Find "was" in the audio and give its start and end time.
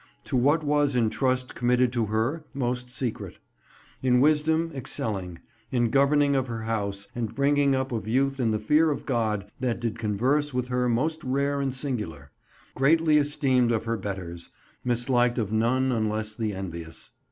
0.63-0.95